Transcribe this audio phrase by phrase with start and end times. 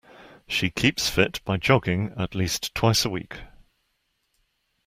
[0.47, 3.35] She keeps fit by jogging at least twice a week.